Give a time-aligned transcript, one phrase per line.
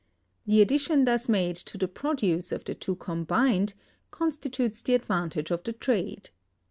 [0.47, 3.75] The addition thus made to the produce of the two combined
[4.09, 6.31] constitutes the advantage of the trade.